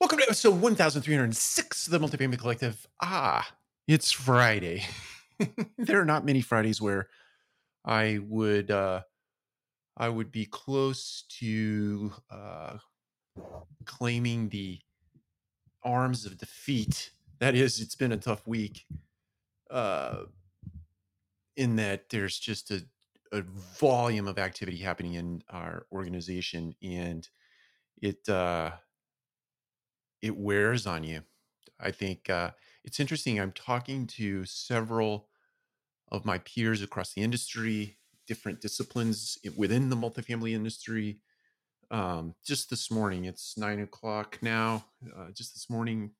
Welcome 0.00 0.18
to 0.18 0.26
episode 0.26 0.60
1306 0.60 1.88
of 1.88 1.90
the 1.90 1.98
Multifamily 1.98 2.38
Collective. 2.38 2.86
Ah, 3.02 3.50
it's 3.88 4.12
Friday. 4.12 4.86
there 5.76 6.00
are 6.00 6.04
not 6.04 6.24
many 6.24 6.40
Fridays 6.40 6.80
where 6.80 7.08
I 7.84 8.20
would 8.22 8.70
uh 8.70 9.02
I 9.96 10.08
would 10.08 10.30
be 10.30 10.46
close 10.46 11.24
to 11.40 12.12
uh 12.30 12.78
claiming 13.86 14.50
the 14.50 14.78
arms 15.82 16.26
of 16.26 16.38
defeat. 16.38 17.10
That 17.40 17.56
is, 17.56 17.80
it's 17.80 17.96
been 17.96 18.12
a 18.12 18.16
tough 18.18 18.46
week. 18.46 18.84
Uh 19.68 20.26
in 21.56 21.74
that 21.74 22.08
there's 22.10 22.38
just 22.38 22.70
a, 22.70 22.84
a 23.32 23.42
volume 23.80 24.28
of 24.28 24.38
activity 24.38 24.76
happening 24.78 25.14
in 25.14 25.42
our 25.50 25.86
organization 25.90 26.76
and 26.84 27.28
it 28.00 28.28
uh 28.28 28.70
it 30.22 30.36
wears 30.36 30.86
on 30.86 31.04
you. 31.04 31.22
I 31.80 31.90
think 31.90 32.28
uh, 32.28 32.50
it's 32.84 33.00
interesting. 33.00 33.38
I'm 33.38 33.52
talking 33.52 34.06
to 34.08 34.44
several 34.44 35.28
of 36.10 36.24
my 36.24 36.38
peers 36.38 36.82
across 36.82 37.12
the 37.12 37.22
industry, 37.22 37.98
different 38.26 38.60
disciplines 38.60 39.38
within 39.56 39.90
the 39.90 39.96
multifamily 39.96 40.52
industry. 40.52 41.20
Um, 41.90 42.34
just 42.44 42.68
this 42.68 42.90
morning, 42.90 43.24
it's 43.24 43.56
nine 43.56 43.80
o'clock 43.80 44.38
now. 44.42 44.84
Uh, 45.16 45.30
just 45.32 45.54
this 45.54 45.70
morning, 45.70 46.12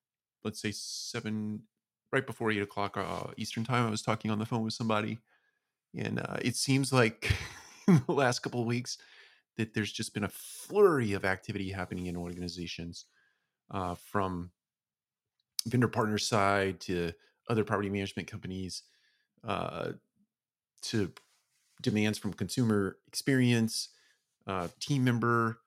let's 0.44 0.60
say 0.60 0.72
seven, 0.72 1.62
right 2.12 2.26
before 2.26 2.50
eight 2.50 2.62
o'clock 2.62 2.96
uh, 2.96 3.32
Eastern 3.36 3.64
time, 3.64 3.86
I 3.86 3.90
was 3.90 4.02
talking 4.02 4.30
on 4.30 4.38
the 4.38 4.46
phone 4.46 4.62
with 4.62 4.74
somebody, 4.74 5.18
and 5.96 6.20
uh, 6.20 6.36
it 6.40 6.56
seems 6.56 6.92
like 6.92 7.32
in 7.88 8.02
the 8.06 8.12
last 8.12 8.40
couple 8.40 8.60
of 8.60 8.66
weeks 8.66 8.98
that 9.56 9.74
there's 9.74 9.92
just 9.92 10.14
been 10.14 10.24
a 10.24 10.28
flurry 10.28 11.12
of 11.12 11.24
activity 11.24 11.70
happening 11.70 12.06
in 12.06 12.16
organizations 12.16 13.06
uh, 13.70 13.94
from 13.94 14.50
vendor 15.66 15.88
partner 15.88 16.18
side 16.18 16.80
to 16.80 17.12
other 17.48 17.64
property 17.64 17.90
management 17.90 18.28
companies 18.28 18.82
uh, 19.46 19.92
to 20.82 21.12
demands 21.82 22.18
from 22.18 22.32
consumer 22.32 22.96
experience 23.06 23.90
uh, 24.46 24.68
team 24.80 25.04
member 25.04 25.58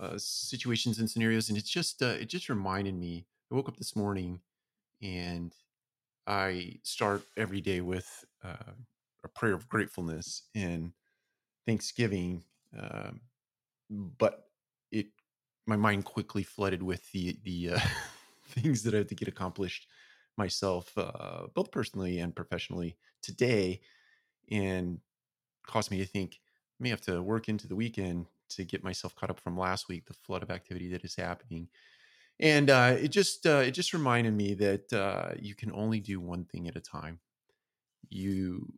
uh, 0.00 0.14
situations 0.16 0.98
and 0.98 1.10
scenarios 1.10 1.48
and 1.48 1.58
it's 1.58 1.68
just 1.68 2.02
uh, 2.02 2.16
it 2.20 2.26
just 2.28 2.48
reminded 2.48 2.94
me 2.94 3.26
i 3.50 3.54
woke 3.54 3.68
up 3.68 3.76
this 3.76 3.94
morning 3.94 4.40
and 5.02 5.54
i 6.26 6.78
start 6.82 7.22
every 7.36 7.60
day 7.60 7.80
with 7.80 8.24
uh, 8.44 8.72
a 9.24 9.28
prayer 9.28 9.52
of 9.52 9.68
gratefulness 9.68 10.42
and 10.54 10.92
thanksgiving 11.66 12.42
um, 12.78 13.20
but 13.90 14.49
my 15.66 15.76
mind 15.76 16.04
quickly 16.04 16.42
flooded 16.42 16.82
with 16.82 17.10
the 17.12 17.38
the 17.44 17.74
uh, 17.74 17.80
things 18.48 18.82
that 18.82 18.94
I 18.94 18.98
have 18.98 19.06
to 19.08 19.14
get 19.14 19.28
accomplished 19.28 19.86
myself, 20.36 20.96
uh, 20.96 21.46
both 21.54 21.70
personally 21.70 22.18
and 22.18 22.34
professionally 22.34 22.96
today, 23.22 23.80
and 24.50 24.98
caused 25.66 25.90
me 25.90 25.98
to 25.98 26.06
think 26.06 26.40
I 26.80 26.82
may 26.82 26.88
have 26.88 27.00
to 27.02 27.22
work 27.22 27.48
into 27.48 27.68
the 27.68 27.76
weekend 27.76 28.26
to 28.50 28.64
get 28.64 28.82
myself 28.82 29.14
caught 29.14 29.30
up 29.30 29.40
from 29.40 29.56
last 29.56 29.88
week, 29.88 30.06
the 30.06 30.14
flood 30.14 30.42
of 30.42 30.50
activity 30.50 30.88
that 30.88 31.04
is 31.04 31.14
happening. 31.14 31.68
And 32.40 32.70
uh, 32.70 32.96
it 32.98 33.08
just 33.08 33.46
uh, 33.46 33.62
it 33.66 33.72
just 33.72 33.92
reminded 33.92 34.34
me 34.34 34.54
that 34.54 34.92
uh, 34.92 35.32
you 35.38 35.54
can 35.54 35.70
only 35.72 36.00
do 36.00 36.20
one 36.20 36.44
thing 36.44 36.68
at 36.68 36.76
a 36.76 36.80
time. 36.80 37.20
You 38.08 38.72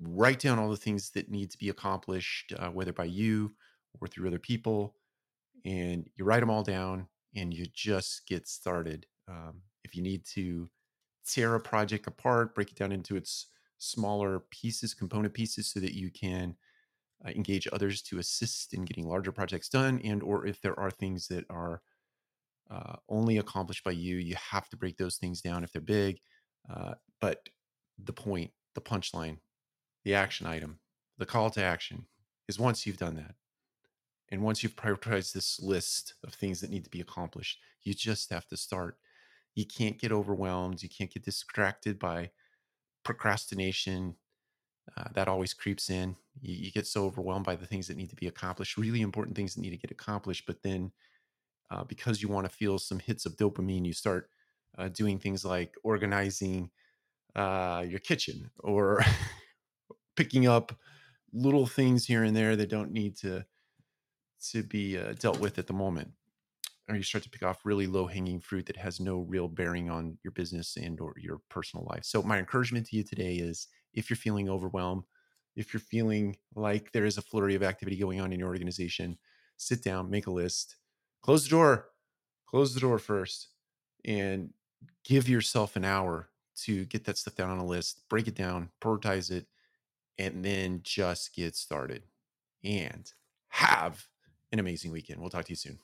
write 0.00 0.40
down 0.40 0.58
all 0.58 0.70
the 0.70 0.76
things 0.76 1.10
that 1.10 1.30
need 1.30 1.50
to 1.50 1.58
be 1.58 1.68
accomplished, 1.68 2.54
uh, 2.58 2.70
whether 2.70 2.92
by 2.92 3.04
you 3.04 3.52
or 4.00 4.08
through 4.08 4.28
other 4.28 4.38
people, 4.38 4.94
and 5.64 6.08
you 6.16 6.24
write 6.24 6.40
them 6.40 6.50
all 6.50 6.62
down 6.62 7.06
and 7.34 7.54
you 7.54 7.66
just 7.72 8.26
get 8.26 8.48
started. 8.48 9.06
Um, 9.28 9.62
if 9.84 9.94
you 9.94 10.02
need 10.02 10.24
to 10.34 10.68
tear 11.26 11.54
a 11.54 11.60
project 11.60 12.06
apart, 12.06 12.54
break 12.54 12.70
it 12.70 12.76
down 12.76 12.92
into 12.92 13.16
its 13.16 13.46
smaller 13.78 14.40
pieces, 14.50 14.94
component 14.94 15.34
pieces, 15.34 15.70
so 15.70 15.80
that 15.80 15.94
you 15.94 16.10
can 16.10 16.56
uh, 17.24 17.30
engage 17.30 17.68
others 17.72 18.02
to 18.02 18.18
assist 18.18 18.74
in 18.74 18.84
getting 18.84 19.06
larger 19.06 19.32
projects 19.32 19.68
done, 19.68 20.00
and 20.04 20.22
or 20.22 20.46
if 20.46 20.60
there 20.60 20.78
are 20.78 20.90
things 20.90 21.28
that 21.28 21.44
are 21.50 21.82
uh, 22.70 22.96
only 23.08 23.38
accomplished 23.38 23.84
by 23.84 23.90
you, 23.90 24.16
you 24.16 24.36
have 24.50 24.68
to 24.68 24.76
break 24.76 24.96
those 24.96 25.16
things 25.16 25.40
down 25.40 25.64
if 25.64 25.72
they're 25.72 25.82
big. 25.82 26.18
Uh, 26.72 26.94
but 27.20 27.40
the 28.02 28.12
point, 28.12 28.50
the 28.74 28.80
punchline, 28.80 29.38
the 30.04 30.14
action 30.14 30.46
item, 30.46 30.78
the 31.18 31.26
call 31.26 31.50
to 31.50 31.62
action 31.62 32.06
is 32.48 32.58
once 32.58 32.86
you've 32.86 32.96
done 32.96 33.16
that 33.16 33.34
and 34.30 34.42
once 34.42 34.62
you've 34.62 34.76
prioritized 34.76 35.32
this 35.32 35.60
list 35.60 36.14
of 36.24 36.34
things 36.34 36.60
that 36.60 36.70
need 36.70 36.84
to 36.84 36.90
be 36.90 37.00
accomplished, 37.00 37.58
you 37.82 37.94
just 37.94 38.30
have 38.30 38.46
to 38.48 38.56
start. 38.56 38.96
You 39.54 39.66
can't 39.66 39.98
get 39.98 40.12
overwhelmed. 40.12 40.82
You 40.82 40.88
can't 40.88 41.12
get 41.12 41.24
distracted 41.24 41.98
by 41.98 42.30
procrastination. 43.04 44.14
Uh, 44.96 45.08
that 45.14 45.28
always 45.28 45.52
creeps 45.52 45.90
in. 45.90 46.16
You, 46.40 46.54
you 46.54 46.70
get 46.70 46.86
so 46.86 47.04
overwhelmed 47.04 47.44
by 47.44 47.56
the 47.56 47.66
things 47.66 47.88
that 47.88 47.96
need 47.96 48.10
to 48.10 48.16
be 48.16 48.28
accomplished, 48.28 48.76
really 48.76 49.00
important 49.00 49.36
things 49.36 49.54
that 49.54 49.60
need 49.60 49.70
to 49.70 49.76
get 49.76 49.90
accomplished. 49.90 50.46
But 50.46 50.62
then, 50.62 50.92
uh, 51.70 51.84
because 51.84 52.22
you 52.22 52.28
want 52.28 52.48
to 52.48 52.54
feel 52.54 52.78
some 52.78 53.00
hits 53.00 53.26
of 53.26 53.36
dopamine, 53.36 53.84
you 53.84 53.92
start 53.92 54.30
uh, 54.78 54.88
doing 54.88 55.18
things 55.18 55.44
like 55.44 55.74
organizing 55.82 56.70
uh, 57.34 57.84
your 57.86 57.98
kitchen 57.98 58.50
or 58.60 59.04
picking 60.16 60.46
up 60.46 60.76
little 61.32 61.66
things 61.66 62.06
here 62.06 62.24
and 62.24 62.36
there 62.36 62.56
that 62.56 62.70
don't 62.70 62.92
need 62.92 63.16
to 63.16 63.44
to 64.50 64.62
be 64.62 64.98
uh, 64.98 65.14
dealt 65.18 65.40
with 65.40 65.58
at 65.58 65.66
the 65.66 65.72
moment 65.72 66.10
or 66.88 66.96
you 66.96 67.02
start 67.02 67.22
to 67.22 67.30
pick 67.30 67.42
off 67.42 67.64
really 67.64 67.86
low 67.86 68.06
hanging 68.06 68.40
fruit 68.40 68.66
that 68.66 68.76
has 68.76 68.98
no 68.98 69.20
real 69.20 69.46
bearing 69.46 69.90
on 69.90 70.18
your 70.24 70.32
business 70.32 70.76
and 70.76 71.00
or 71.00 71.14
your 71.18 71.40
personal 71.48 71.86
life. 71.88 72.04
So 72.04 72.22
my 72.22 72.38
encouragement 72.38 72.86
to 72.88 72.96
you 72.96 73.04
today 73.04 73.36
is 73.36 73.68
if 73.94 74.10
you're 74.10 74.16
feeling 74.16 74.48
overwhelmed 74.48 75.04
if 75.56 75.72
you're 75.72 75.80
feeling 75.80 76.36
like 76.54 76.92
there 76.92 77.04
is 77.04 77.18
a 77.18 77.22
flurry 77.22 77.54
of 77.54 77.62
activity 77.62 77.96
going 77.96 78.20
on 78.20 78.32
in 78.32 78.38
your 78.38 78.48
organization 78.48 79.16
sit 79.56 79.82
down 79.82 80.10
make 80.10 80.26
a 80.26 80.30
list 80.30 80.76
close 81.22 81.44
the 81.44 81.50
door 81.50 81.88
close 82.46 82.74
the 82.74 82.80
door 82.80 82.98
first 82.98 83.48
and 84.04 84.50
give 85.04 85.28
yourself 85.28 85.76
an 85.76 85.84
hour 85.84 86.30
to 86.56 86.84
get 86.86 87.04
that 87.04 87.18
stuff 87.18 87.34
down 87.34 87.50
on 87.50 87.58
a 87.58 87.64
list 87.64 88.02
break 88.08 88.28
it 88.28 88.34
down 88.34 88.70
prioritize 88.80 89.30
it 89.30 89.46
and 90.18 90.44
then 90.44 90.80
just 90.82 91.34
get 91.34 91.56
started 91.56 92.02
and 92.64 93.12
have 93.48 94.06
an 94.52 94.58
amazing 94.58 94.92
weekend. 94.92 95.20
We'll 95.20 95.30
talk 95.30 95.44
to 95.46 95.52
you 95.52 95.56
soon. 95.56 95.78